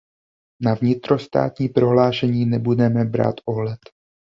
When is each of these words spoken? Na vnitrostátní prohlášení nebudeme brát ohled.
Na 0.61 0.73
vnitrostátní 0.75 1.69
prohlášení 1.69 2.45
nebudeme 2.45 3.05
brát 3.05 3.35
ohled. 3.45 3.79